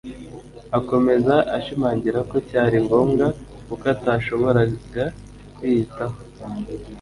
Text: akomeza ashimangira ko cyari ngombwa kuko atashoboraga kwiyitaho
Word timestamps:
akomeza 0.79 1.35
ashimangira 1.57 2.19
ko 2.29 2.37
cyari 2.49 2.77
ngombwa 2.85 3.25
kuko 3.67 3.85
atashoboraga 3.95 5.03
kwiyitaho 5.55 6.17